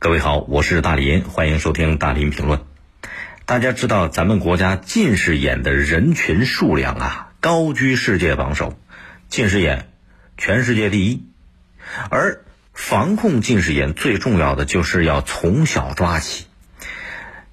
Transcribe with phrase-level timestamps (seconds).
[0.00, 2.60] 各位好，我是大林，欢迎收听大林评论。
[3.46, 8.78] 大家知道，咱们国家近视眼的人群数量啊，高居世界榜首，
[9.28, 9.88] 近视眼
[10.36, 11.24] 全世界第一。
[12.10, 16.46] 而防控近视眼最重要的就是要从小抓起。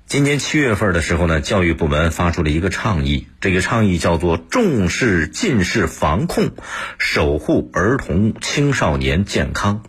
[0.05, 6.51] 今年七月份的时候呢，教育部门发出了一个倡议，这个倡议叫做“重视近视防控，
[6.99, 9.81] 守护儿童青少年健康”。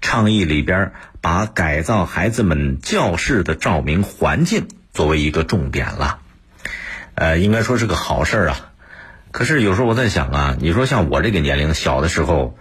[0.00, 6.18] 倡议里边把改造孩子们教室的照明环境作为一个重点了，
[7.14, 8.70] 呃，应该说是个好事儿啊。
[9.30, 12.56] 可是有时候我在想啊，你说像我这个年龄小的时候，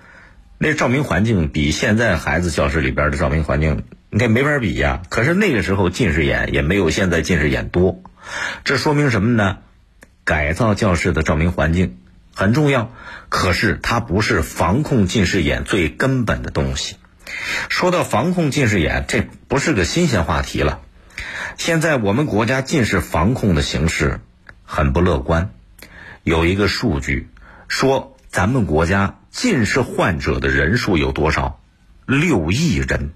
[0.58, 5.02] 那照明环境比现在孩子教室里边的照明环境，你看没法比呀。
[5.10, 8.04] 可是那个时候近视眼也没有现在近视眼多，
[8.64, 9.60] 这说明什么呢？
[10.24, 12.00] 改造教室的照明环境
[12.36, 12.92] 很重要，
[13.30, 16.98] 可是它不是防控近视眼最根本的东西。
[17.70, 20.82] 说到防控近视眼，这不是个新鲜话题了。
[21.58, 24.20] 现在我们国家近视防控的形势
[24.64, 25.52] 很不乐观。
[26.24, 27.30] 有一个数据
[27.68, 31.60] 说，咱们国家近视患者的人数有多少？
[32.06, 33.12] 六亿人。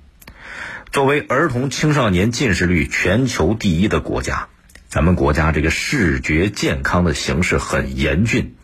[0.92, 4.48] 作为儿童青少年近视率全球第一的国家，
[4.90, 8.56] 咱们国家这个视觉健康的形势很严峻。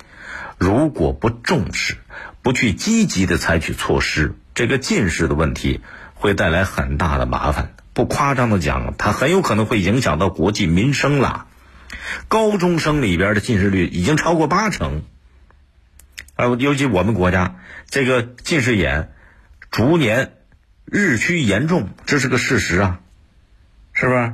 [0.58, 1.98] 如果不重视，
[2.42, 5.81] 不去积极的采取措施，这个近视的问题
[6.16, 11.45] 会带来很大的麻烦，不夸张的讲，它很有可能会影响到国计民生了。
[12.27, 15.03] 高中生里边的近视率已经超过八成，
[16.33, 19.13] 啊，尤其我们国家这个近视眼
[19.69, 20.33] 逐年
[20.85, 23.00] 日趋严重，这是个事实啊，
[23.94, 24.33] 是不是？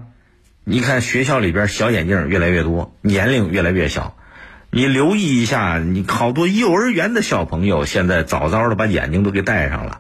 [0.64, 4.16] 你看学校里边小眼镜越来越多，年龄越来越小。
[4.72, 10.00] 你留意一下，你好多幼儿园的小朋友现在早早的把眼睛都给戴上了。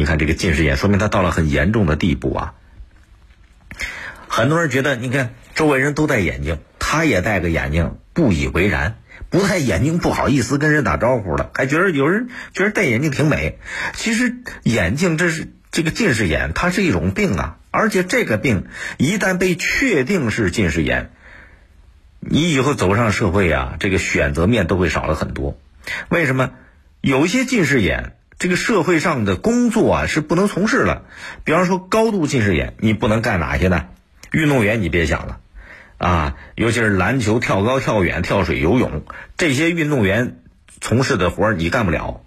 [0.00, 2.54] 你看这个近视眼，说明他到了很严重的地步啊。
[4.28, 8.96] 很多人觉得，你看周围人都戴眼镜，他也戴个眼镜，不以为然，
[9.28, 13.58] 不戴眼镜不好意思跟人打招呼了，还觉得有人觉得戴眼镜挺美。
[13.92, 21.10] 其实眼镜这是这个近视眼，它是一种病啊，而且这个病一旦被确定是近视眼，
[22.20, 25.60] 你以后走上社会啊，这个选择面都会少了很多。
[26.08, 26.52] 为什么？
[27.02, 28.16] 有一些近视眼。
[28.40, 31.04] 这个社会上的工作啊是不能从事了，
[31.44, 33.88] 比方说高度近视眼，你不能干哪些呢？
[34.32, 35.40] 运动员你别想了，
[35.98, 39.04] 啊，尤其是篮球、跳高、跳远、跳水、游泳
[39.36, 40.38] 这些运动员
[40.80, 42.24] 从事的活儿你干不了。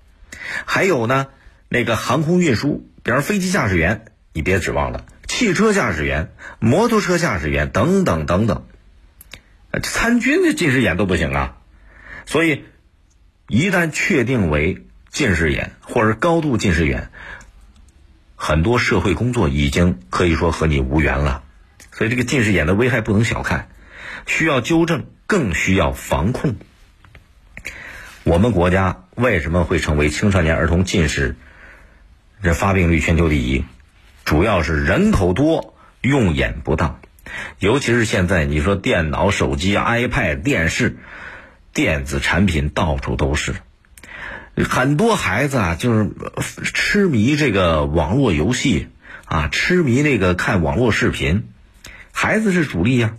[0.66, 1.30] 还有呢，
[1.68, 8.68] 那个航空运输，比方飞机驾驶员，你别指望了；汽车驾驶员、摩托车驾驶员等等等等，
[9.82, 11.58] 参军的近视眼都不行啊。
[12.28, 12.66] 所以，
[13.48, 14.86] 一旦确定为。
[15.14, 17.10] 近视眼或者高度近视眼，
[18.36, 21.44] 很多社会工作已经可以说和你无缘了，
[21.92, 23.70] 所以这个近视眼的危害不能小看，
[24.26, 26.56] 需要纠正，更需要防控。
[28.24, 31.36] 我们国家为什么会成为青少年儿童近视
[32.42, 33.66] 这发病率全球第一？
[34.26, 37.00] 主要是人口多，用眼不当，
[37.60, 40.98] 尤其是现在你说电脑、手机、iPad、电视、
[41.72, 43.54] 电子产品到处都是。
[44.56, 46.12] 很多孩子啊，就是
[46.64, 48.90] 痴迷这个网络游戏
[49.26, 51.48] 啊，痴迷那个看网络视频。
[52.12, 53.16] 孩子是主力呀，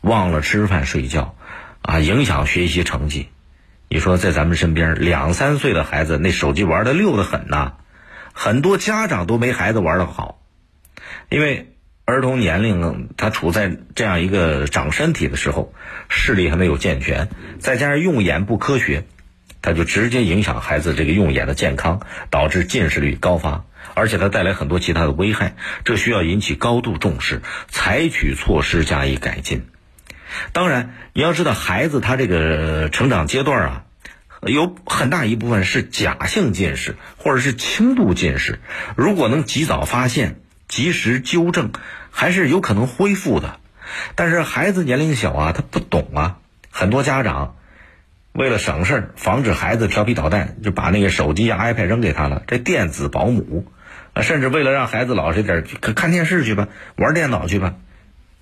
[0.00, 1.36] 忘了吃饭睡觉，
[1.82, 3.28] 啊，影响学习成绩。
[3.88, 7.74] 你说在咱们身边，两三岁的孩子那手机玩的溜得很呐，
[8.32, 10.40] 很多家长都没孩子玩的好，
[11.28, 15.72] 因为儿童年龄他处在这样一个长身体的时候，
[16.08, 17.28] 视力还没有健全，
[17.60, 19.04] 再加上用眼不科学。
[19.62, 22.00] 它就直接影响孩子这个用眼的健康，
[22.30, 23.64] 导致近视率高发，
[23.94, 29.66] 而且它带来很多其他的危害，这需要引起高度重视，采取措施加以改进。
[30.52, 33.84] 当然，你要知道，孩子他这个成长阶段啊，
[34.40, 38.58] 有很大一部分是假性近视或者是轻度近视，
[38.96, 41.70] 如果能及早发现、及时纠正，
[42.10, 43.60] 还是有可能恢复的。
[44.16, 46.38] 但是孩子年龄小啊，他不懂啊，
[46.70, 47.54] 很多家长。
[48.32, 52.42] 为了省事儿，防止孩子调皮捣蛋，就把那个手机呀、iPad 扔给他了。
[52.46, 53.66] 这电子保姆，
[54.14, 57.74] 啊，甚至为了让孩子老实点，可看电视去吧，玩电脑去吧。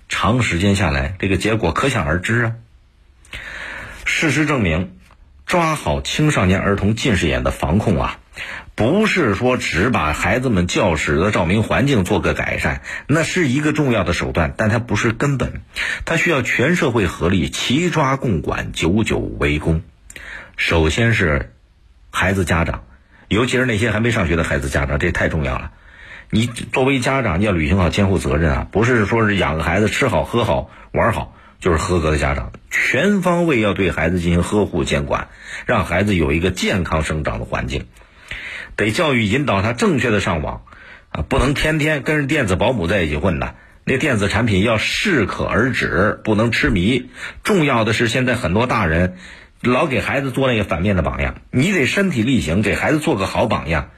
[0.07, 2.53] 长时间下来，这个结果可想而知啊。
[4.05, 4.95] 事实证明，
[5.45, 8.17] 抓好青少年儿童近视眼的防控啊。
[8.81, 15.61] 不是说只把孩子们教室的照明环境做个改善，那是一个重要的手段，但它不是根本，
[16.03, 19.83] 它需要全社会合力齐抓共管，久久为功。
[20.57, 21.53] 首先是
[22.09, 22.83] 孩子家长，
[23.27, 25.69] 尤其是那些还没上学的孩子家长，这太重要了。
[26.31, 35.27] 你作为家长，你要履行好监护责任啊，不是说是养个孩子吃好喝好玩好就是合格的家长，全方位要对孩子进行呵护监管，
[35.67, 37.85] 让孩子有一个健康生长的环境，
[38.75, 40.63] 得教育引导他正确的上网，
[41.09, 47.09] 啊，不能天天跟着电子保姆在一起混呐，那电子产品要适可而止，不能痴迷。
[47.43, 49.17] 重要的是，现在很多大人
[49.61, 53.89] 老给孩子做那个反面的榜样，你得身体力行，给孩子做个好榜样，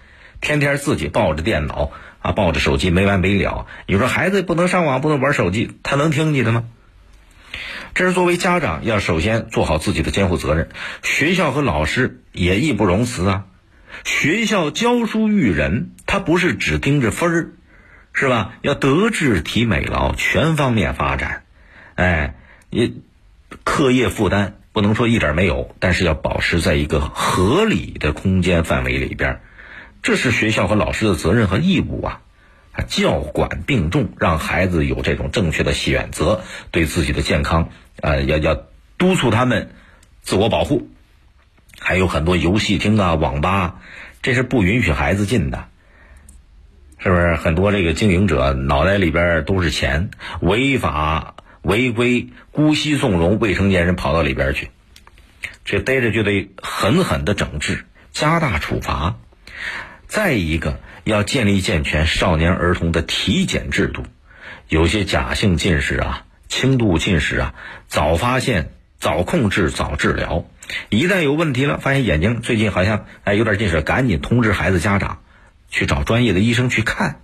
[0.41, 1.91] 天天自己抱着电脑。
[2.23, 3.67] 啊，抱着手机没完没了。
[3.85, 6.63] 你说孩子不能上网，不能玩手机，他能听你的吗？
[7.93, 10.69] 这是作为家长要首先做好自己的监护责任。
[11.01, 13.43] 学校和老师也义不容辞啊。
[14.03, 17.49] 学校教书育人，他不是只盯着分儿，
[18.13, 18.53] 是吧？
[18.61, 21.43] 要德智体美劳全方面发展。
[21.95, 22.35] 哎，
[22.69, 23.01] 你
[23.63, 29.41] 课业负担不能说一点没有，但是要保持在一个合理的空间范围里边。
[30.01, 32.19] 这是学校和老师的责任和义务啊，
[32.87, 36.41] 教管并重，让孩子有这种正确的选择，
[36.71, 37.69] 对自己的健康，
[38.01, 38.63] 呃，要要
[38.97, 39.69] 督促他们
[40.21, 40.89] 自我保护。
[41.85, 43.81] 还有很多游戏厅啊、网吧，
[44.21, 45.65] 这是不允许孩子进的，
[46.97, 47.35] 是不是？
[47.35, 50.09] 很多这个经营者脑袋里边都是钱，
[50.39, 54.71] 违法违规、姑息纵容未成年人跑到里边去，
[55.65, 57.83] 这逮着就得狠狠的整治，
[58.13, 59.17] 加大处罚。
[60.07, 64.05] 再一个，要建立健全少年儿童的体检制度。
[64.69, 67.53] 有些假性近视啊、轻度近视啊，
[67.87, 68.71] 早发现、
[69.03, 70.45] 早控制、早治疗。
[70.87, 75.19] 一旦有问题了，发现眼睛最近好像哎有点近视，赶紧通知孩子家长，
[75.69, 77.19] 去找专业的医生去看。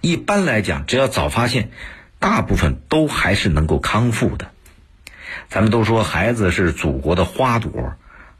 [0.00, 1.72] 一般来讲，只要早发现，
[2.20, 4.50] 大部分都还是能够康复的。
[5.50, 7.96] 咱们都说孩子是祖国的花朵，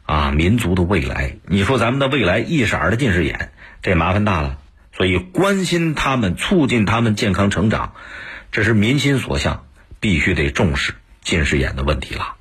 [0.06, 1.36] 啊，民族的未来。
[1.44, 3.52] 你说咱们的未来一色儿的近视眼。
[3.82, 4.56] 这麻烦大了，
[4.96, 7.92] 所以关心他们、促进他们健康成长，
[8.50, 9.66] 这是民心所向，
[10.00, 12.36] 必须得重视近视眼的问题了。